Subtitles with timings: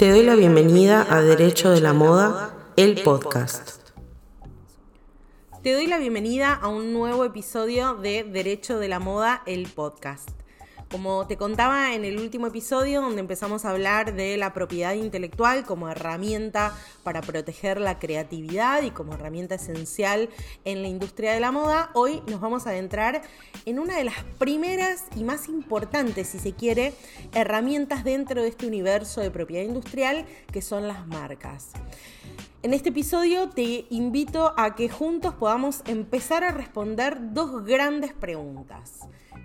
[0.00, 3.80] Te doy la bienvenida a Derecho de la Moda, el podcast.
[5.62, 10.39] Te doy la bienvenida a un nuevo episodio de Derecho de la Moda, el podcast.
[10.90, 15.64] Como te contaba en el último episodio donde empezamos a hablar de la propiedad intelectual
[15.64, 20.30] como herramienta para proteger la creatividad y como herramienta esencial
[20.64, 23.22] en la industria de la moda, hoy nos vamos a adentrar
[23.66, 26.92] en una de las primeras y más importantes, si se quiere,
[27.34, 31.68] herramientas dentro de este universo de propiedad industrial que son las marcas.
[32.62, 39.00] En este episodio te invito a que juntos podamos empezar a responder dos grandes preguntas.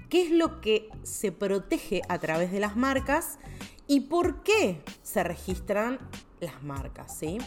[0.09, 3.39] ¿Qué es lo que se protege a través de las marcas
[3.87, 5.97] y por qué se registran
[6.41, 7.17] las marcas?
[7.17, 7.37] ¿sí?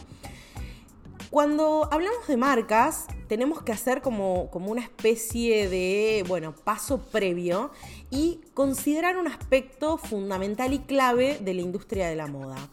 [1.29, 7.69] Cuando hablamos de marcas, tenemos que hacer como, como, una especie de, bueno, paso previo
[8.11, 12.69] y considerar un aspecto fundamental y clave de la industria de la moda.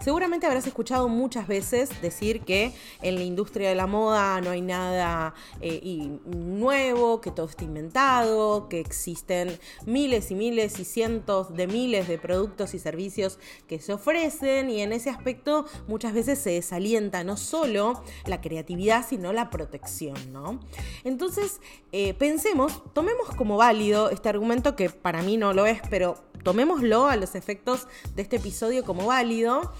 [0.00, 4.62] Seguramente habrás escuchado muchas veces decir que en la industria de la moda no hay
[4.62, 11.66] nada eh, nuevo, que todo está inventado, que existen miles y miles y cientos de
[11.66, 16.52] miles de productos y servicios que se ofrecen y en ese aspecto muchas veces se
[16.52, 20.60] desalienta no solo la creatividad, sino la protección, ¿no?
[21.04, 21.60] Entonces,
[21.92, 27.06] eh, pensemos, tomemos como válido este argumento que para mí no lo es, pero tomémoslo
[27.06, 29.72] a los efectos de este episodio como válido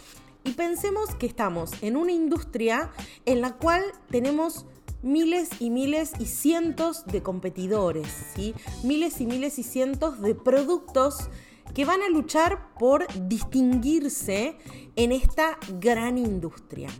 [0.44, 2.90] y pensemos que estamos en una industria
[3.24, 4.66] en la cual tenemos
[5.02, 8.54] miles y miles y cientos de competidores, ¿sí?
[8.84, 11.30] miles y miles y cientos de productos
[11.74, 14.56] que van a luchar por distinguirse
[14.96, 16.90] en esta gran industria.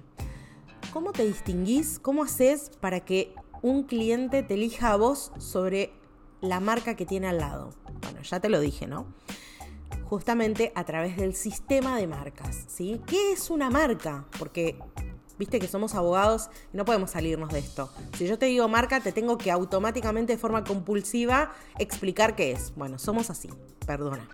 [0.93, 1.99] ¿Cómo te distinguís?
[1.99, 5.93] ¿Cómo haces para que un cliente te elija a vos sobre
[6.41, 7.75] la marca que tiene al lado?
[8.23, 9.07] Ya te lo dije, ¿no?
[10.11, 12.65] justamente a través del sistema de marcas.
[12.67, 13.01] ¿sí?
[13.07, 14.25] ¿Qué es una marca?
[14.41, 14.77] Porque
[15.39, 17.93] viste que somos abogados y no podemos salirnos de esto.
[18.19, 22.75] Si yo te digo marca, te tengo que automáticamente de forma compulsiva explicar qué es.
[22.75, 23.51] Bueno, somos así,
[23.87, 24.29] perdona.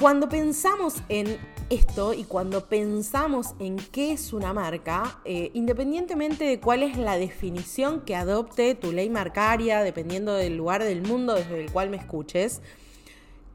[0.00, 1.38] Cuando pensamos en
[1.70, 7.18] esto y cuando pensamos en qué es una marca, eh, independientemente de cuál es la
[7.18, 11.96] definición que adopte tu ley marcaria, dependiendo del lugar del mundo desde el cual me
[11.96, 12.62] escuches,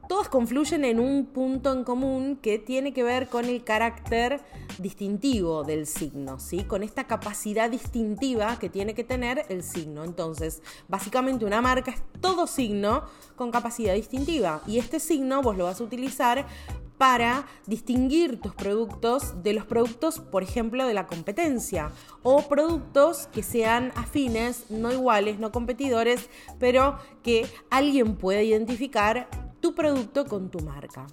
[0.07, 4.41] todos confluyen en un punto en común que tiene que ver con el carácter
[4.79, 6.63] distintivo del signo, ¿sí?
[6.63, 10.03] Con esta capacidad distintiva que tiene que tener el signo.
[10.03, 13.03] Entonces, básicamente una marca es todo signo
[13.35, 16.45] con capacidad distintiva y este signo vos lo vas a utilizar
[16.97, 21.91] para distinguir tus productos de los productos, por ejemplo, de la competencia
[22.21, 29.27] o productos que sean afines, no iguales, no competidores, pero que alguien puede identificar
[29.63, 31.05] tu producto con tu marca.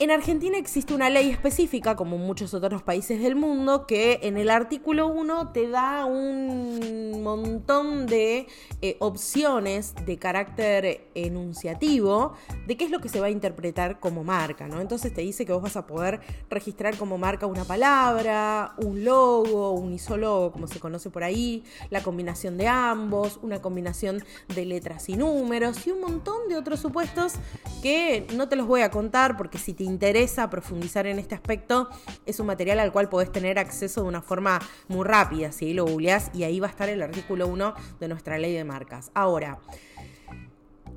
[0.00, 4.36] En Argentina existe una ley específica, como en muchos otros países del mundo, que en
[4.36, 8.46] el artículo 1 te da un montón de
[8.80, 12.34] eh, opciones de carácter enunciativo
[12.68, 14.80] de qué es lo que se va a interpretar como marca, ¿no?
[14.80, 19.72] Entonces te dice que vos vas a poder registrar como marca una palabra, un logo,
[19.72, 24.22] un isólogo, como se conoce por ahí, la combinación de ambos, una combinación
[24.54, 27.34] de letras y números y un montón de otros supuestos
[27.82, 31.88] que no te los voy a contar porque si te interesa profundizar en este aspecto,
[32.26, 35.86] es un material al cual podés tener acceso de una forma muy rápida, si lo
[35.86, 39.10] googleás y ahí va a estar el artículo 1 de nuestra ley de marcas.
[39.14, 39.58] Ahora,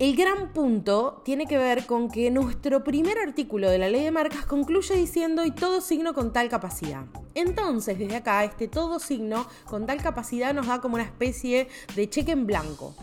[0.01, 4.09] el gran punto tiene que ver con que nuestro primer artículo de la ley de
[4.09, 7.05] marcas concluye diciendo y todo signo con tal capacidad.
[7.35, 12.09] Entonces, desde acá, este todo signo con tal capacidad nos da como una especie de
[12.09, 12.95] cheque en blanco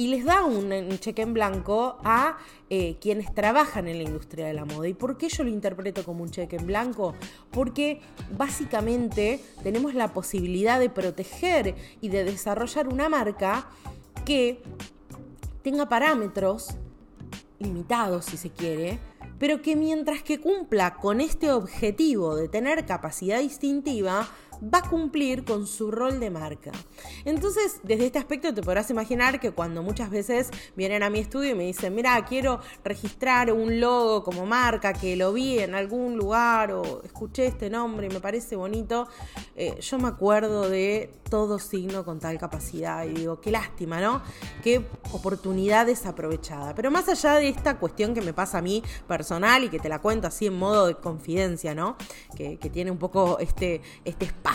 [0.00, 2.38] y les da un, cheque en blanco a
[2.70, 4.88] eh, quienes trabajan en la industria de la moda.
[4.88, 7.14] ¿Y por qué yo lo interpreto como un cheque en blanco?
[7.50, 8.00] Porque
[8.34, 13.68] básicamente tenemos la posibilidad de proteger y de desarrollar una marca
[14.24, 14.62] que
[15.60, 16.68] tenga parámetros
[17.58, 18.98] limitados, si se quiere,
[19.38, 24.26] pero que mientras que cumpla con este objetivo de tener capacidad distintiva,
[24.62, 26.72] va a cumplir con su rol de marca.
[27.24, 31.52] Entonces, desde este aspecto te podrás imaginar que cuando muchas veces vienen a mi estudio
[31.52, 36.16] y me dicen, mira, quiero registrar un logo como marca, que lo vi en algún
[36.16, 39.08] lugar o escuché este nombre y me parece bonito,
[39.56, 44.20] eh, yo me acuerdo de todo signo con tal capacidad y digo, qué lástima, ¿no?
[44.62, 46.74] Qué oportunidad desaprovechada.
[46.74, 49.88] Pero más allá de esta cuestión que me pasa a mí personal y que te
[49.88, 51.96] la cuento así en modo de confidencia, ¿no?
[52.36, 54.49] Que, tiene un poco este, este espacio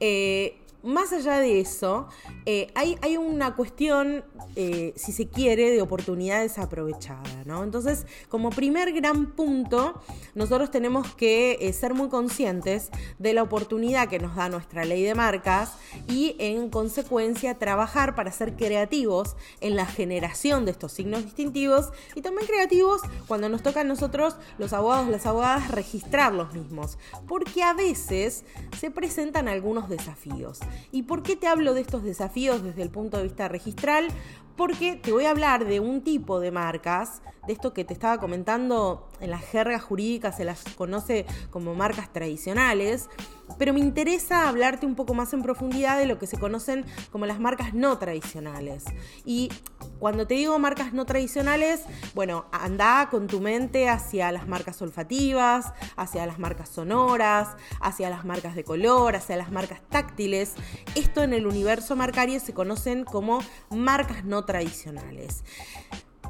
[0.00, 2.08] eh, más allá de eso,
[2.46, 7.64] eh, hay, una cuestión, eh, si se quiere, de oportunidades aprovechadas, ¿no?
[7.64, 10.00] Entonces, como primer gran punto,
[10.34, 15.02] nosotros tenemos que eh, ser muy conscientes de la oportunidad que nos da nuestra ley
[15.02, 15.72] de marcas
[16.08, 22.22] y, en consecuencia, trabajar para ser creativos en la generación de estos signos distintivos y
[22.22, 27.62] también creativos cuando nos toca a nosotros, los abogados, las abogadas, registrar los mismos, porque
[27.62, 28.44] a veces
[28.78, 30.60] se presentan algunos desafíos.
[30.92, 34.08] ¿Y por qué te hablo de estos desafíos desde el punto de vista registral?
[34.56, 38.18] Porque te voy a hablar de un tipo de marcas, de esto que te estaba
[38.18, 43.08] comentando en las jergas jurídicas, se las conoce como marcas tradicionales,
[43.56, 47.26] pero me interesa hablarte un poco más en profundidad de lo que se conocen como
[47.26, 48.84] las marcas no tradicionales.
[49.24, 49.50] Y
[49.98, 51.82] cuando te digo marcas no tradicionales,
[52.14, 57.48] bueno, anda con tu mente hacia las marcas olfativas, hacia las marcas sonoras,
[57.80, 60.54] hacia las marcas de color, hacia las marcas táctiles.
[60.94, 63.40] Esto en el universo marcario se conocen como
[63.70, 65.44] marcas no tradicionales.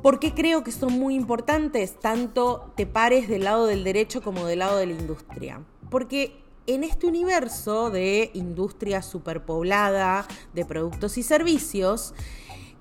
[0.03, 1.99] ¿Por qué creo que son muy importantes?
[1.99, 5.61] Tanto te pares del lado del derecho como del lado de la industria.
[5.91, 12.13] Porque en este universo de industria superpoblada de productos y servicios,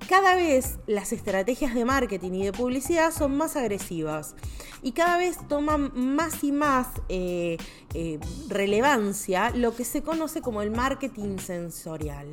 [0.10, 4.36] cada vez las estrategias de marketing y de publicidad son más agresivas
[4.82, 7.58] y cada vez toman más y más eh,
[7.94, 12.28] eh, relevancia lo que se conoce como el marketing sensorial.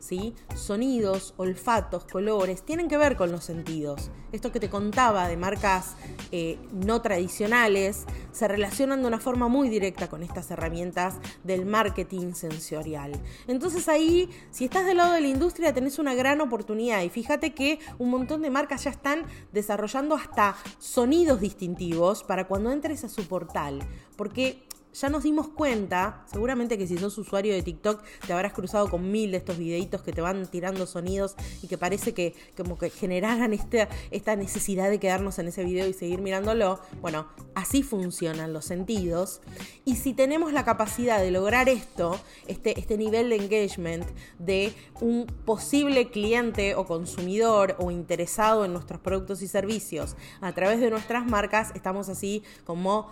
[0.00, 0.34] ¿sí?
[0.56, 4.10] Sonidos, olfatos, colores, tienen que ver con los sentidos.
[4.32, 5.94] Esto que te contaba de marcas
[6.32, 12.32] eh, no tradicionales se relacionan de una forma muy directa con estas herramientas del marketing
[12.32, 13.12] sensorial.
[13.46, 17.78] Entonces ahí, si estás del lado de la industria, tenés una gran oportunidad fíjate que
[17.98, 23.26] un montón de marcas ya están desarrollando hasta sonidos distintivos para cuando entres a su
[23.26, 23.80] portal,
[24.16, 28.88] porque ya nos dimos cuenta, seguramente que si sos usuario de TikTok te habrás cruzado
[28.88, 32.78] con mil de estos videitos que te van tirando sonidos y que parece que como
[32.78, 36.80] que generaran esta, esta necesidad de quedarnos en ese video y seguir mirándolo.
[37.00, 39.40] Bueno, así funcionan los sentidos.
[39.84, 44.06] Y si tenemos la capacidad de lograr esto, este, este nivel de engagement
[44.38, 50.80] de un posible cliente o consumidor o interesado en nuestros productos y servicios a través
[50.80, 53.10] de nuestras marcas, estamos así como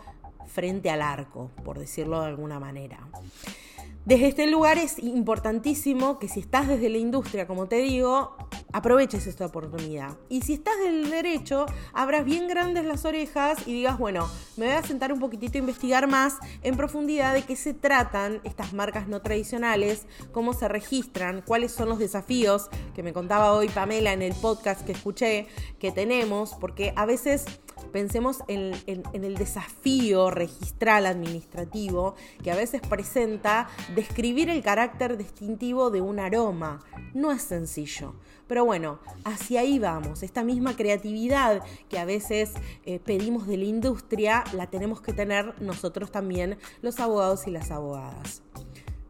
[0.48, 2.98] frente al arco, por decirlo de alguna manera.
[4.08, 8.38] Desde este lugar es importantísimo que si estás desde la industria, como te digo,
[8.72, 10.16] aproveches esta oportunidad.
[10.30, 14.74] Y si estás del derecho, abras bien grandes las orejas y digas, bueno, me voy
[14.76, 19.08] a sentar un poquitito a investigar más en profundidad de qué se tratan estas marcas
[19.08, 24.22] no tradicionales, cómo se registran, cuáles son los desafíos que me contaba hoy Pamela en
[24.22, 25.48] el podcast que escuché
[25.78, 27.44] que tenemos, porque a veces
[27.92, 36.00] pensemos en, el desafío registral administrativo que a veces presenta describir el carácter distintivo de
[36.00, 36.80] un aroma.
[37.14, 38.14] No es sencillo.
[38.46, 40.22] Pero bueno, hacia ahí vamos.
[40.22, 42.52] Esta misma creatividad que a veces
[42.84, 47.70] eh, pedimos de la industria, la tenemos que tener nosotros también, los abogados y las
[47.70, 48.42] abogadas.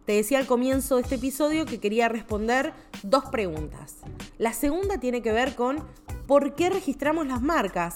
[0.09, 2.73] Te decía al comienzo de este episodio que quería responder
[3.03, 3.97] dos preguntas.
[4.39, 5.85] La segunda tiene que ver con
[6.27, 7.95] ¿por qué registramos las marcas?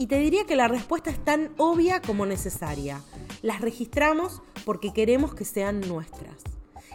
[0.00, 3.02] Y te diría que la respuesta es tan obvia como necesaria.
[3.42, 6.36] Las registramos porque queremos que sean nuestras.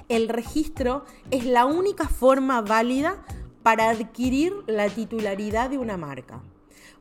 [0.10, 3.24] El registro es la única forma válida
[3.62, 6.42] para adquirir la titularidad de una marca.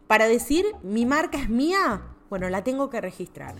[0.07, 3.55] Para decir, mi marca es mía, bueno, la tengo que registrar.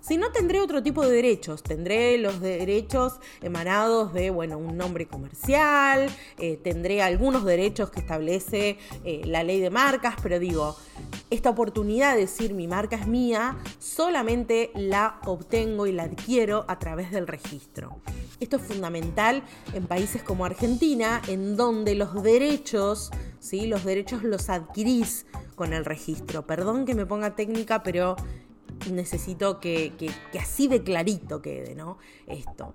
[0.00, 1.62] Si no, tendré otro tipo de derechos.
[1.62, 8.78] Tendré los derechos emanados de, bueno, un nombre comercial, eh, tendré algunos derechos que establece
[9.04, 10.76] eh, la ley de marcas, pero digo,
[11.28, 16.78] esta oportunidad de decir mi marca es mía, solamente la obtengo y la adquiero a
[16.78, 18.00] través del registro.
[18.40, 19.42] Esto es fundamental
[19.74, 23.66] en países como Argentina, en donde los derechos, ¿sí?
[23.66, 25.26] los derechos los adquirís
[25.56, 26.46] con el registro.
[26.46, 28.16] Perdón que me ponga técnica, pero
[28.90, 29.92] necesito que,
[30.40, 31.98] así de clarito quede, ¿no?
[32.26, 32.74] Esto.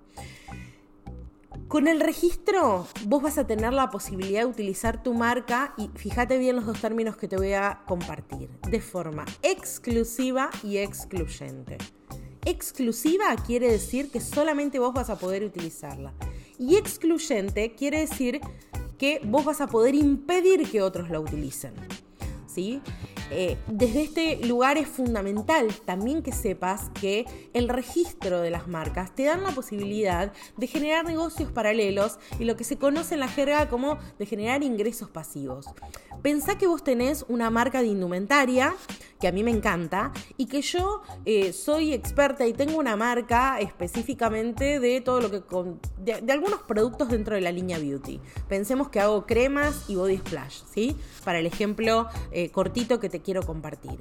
[1.68, 6.38] Con el registro vos vas a tener la posibilidad de utilizar tu marca y fíjate
[6.38, 11.78] bien los dos términos que te voy a compartir, de forma exclusiva y excluyente.
[12.44, 16.12] Exclusiva quiere decir que solamente vos vas a poder utilizarla.
[16.58, 18.40] Y excluyente quiere decir
[18.98, 21.74] que vos vas a poder impedir que otros la utilicen.
[22.46, 22.80] ¿Sí?
[23.30, 29.14] Eh, desde este lugar es fundamental también que sepas que el registro de las marcas
[29.14, 33.28] te dan la posibilidad de generar negocios paralelos y lo que se conoce en la
[33.28, 35.66] jerga como de generar ingresos pasivos.
[36.22, 38.74] Pensá que vos tenés una marca de indumentaria
[39.20, 43.58] que a mí me encanta y que yo eh, soy experta y tengo una marca
[43.60, 45.42] específicamente de todo lo que
[45.98, 48.20] de, algunos productos dentro de la línea beauty.
[48.48, 50.96] Pensemos que hago cremas y body splash, ¿sí?
[51.24, 54.00] Para el ejemplo eh, cortito que te quiero compartir.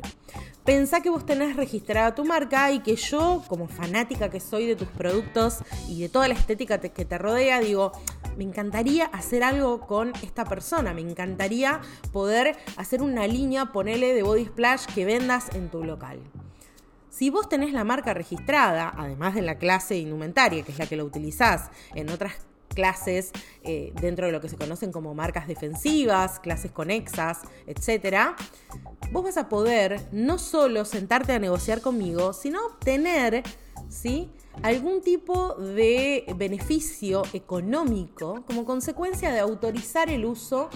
[0.64, 4.76] Pensá que vos tenés registrada tu marca y que yo, como fanática que soy de
[4.76, 7.92] tus productos y de toda la estética que te rodea, digo,
[8.38, 11.82] me encantaría hacer algo con esta persona, me encantaría
[12.12, 16.20] poder hacer una línea, ponele de body splash que vendas en tu local.
[17.10, 20.98] Si vos tenés la marca registrada, además de la clase indumentaria, que es la que
[20.98, 22.34] lo utilizás en otras
[22.70, 23.32] clases
[23.64, 28.36] eh, dentro de lo que se conocen como marcas defensivas, clases conexas, etc.,
[29.12, 33.44] vos vas a poder no solo sentarte a negociar conmigo, sino obtener
[33.90, 34.30] ¿sí?
[34.64, 40.70] algún tipo de beneficio económico como consecuencia de autorizar el uso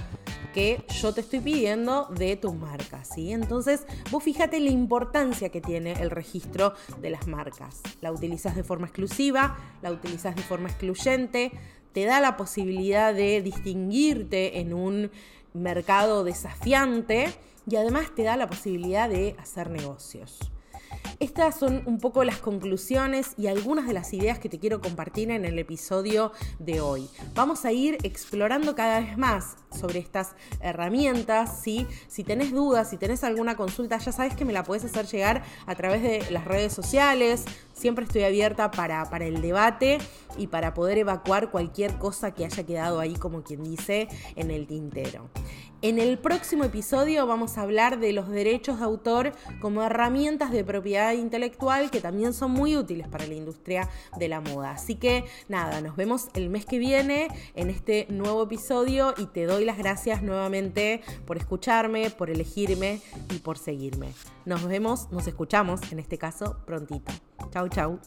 [0.54, 3.32] que yo te estoy pidiendo de tu marca, ¿sí?
[3.32, 7.82] Entonces, vos fíjate la importancia que tiene el registro de las marcas.
[8.02, 11.52] La utilizas de forma exclusiva, la utilizas de forma excluyente,
[11.94, 15.12] te da la posibilidad de distinguirte en un
[15.54, 17.34] mercado desafiante
[17.70, 20.40] y además te da la posibilidad de hacer negocios.
[21.20, 25.32] Estas son un poco las conclusiones y algunas de las ideas que te quiero compartir
[25.32, 27.10] en el episodio de hoy.
[27.36, 31.62] Vamos a ir explorando cada vez más sobre estas herramientas.
[31.62, 31.88] Si
[32.26, 35.76] tenés dudas, si tenés alguna consulta, ya sabes que me la puedes hacer llegar a
[35.76, 37.44] través de las redes sociales.
[37.80, 40.00] Siempre estoy abierta para, para el debate
[40.38, 44.68] y para poder evacuar cualquier cosa que haya quedado ahí, como quien dice, en el
[44.68, 45.30] tintero.
[45.82, 49.32] En el próximo episodio vamos a hablar de los derechos de autor
[49.62, 54.42] como herramientas de propiedad intelectual que también son muy útiles para la industria de la
[54.42, 54.72] moda.
[54.72, 59.46] Así que nada, nos vemos el mes que viene en este nuevo episodio y te
[59.46, 63.00] doy las gracias nuevamente por escucharme, por elegirme
[63.34, 64.12] y por seguirme.
[64.44, 67.14] Nos vemos, nos escuchamos en este caso prontito.
[67.52, 68.00] Chau, chau.